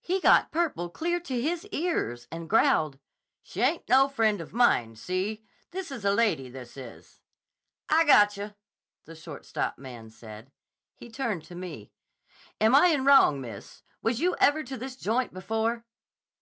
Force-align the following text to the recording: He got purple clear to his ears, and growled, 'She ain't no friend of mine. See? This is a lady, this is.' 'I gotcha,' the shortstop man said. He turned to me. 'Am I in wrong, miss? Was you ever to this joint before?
He 0.00 0.20
got 0.20 0.52
purple 0.52 0.88
clear 0.88 1.18
to 1.18 1.40
his 1.42 1.66
ears, 1.72 2.28
and 2.30 2.48
growled, 2.48 3.00
'She 3.42 3.60
ain't 3.62 3.88
no 3.88 4.06
friend 4.08 4.40
of 4.40 4.52
mine. 4.52 4.94
See? 4.94 5.44
This 5.72 5.90
is 5.90 6.04
a 6.04 6.12
lady, 6.14 6.48
this 6.48 6.76
is.' 6.76 7.18
'I 7.88 8.04
gotcha,' 8.04 8.56
the 9.06 9.16
shortstop 9.16 9.78
man 9.78 10.08
said. 10.08 10.52
He 10.94 11.10
turned 11.10 11.42
to 11.46 11.56
me. 11.56 11.90
'Am 12.60 12.76
I 12.76 12.90
in 12.90 13.04
wrong, 13.04 13.40
miss? 13.40 13.82
Was 14.02 14.20
you 14.20 14.36
ever 14.38 14.62
to 14.62 14.76
this 14.78 14.94
joint 14.94 15.34
before? 15.34 15.84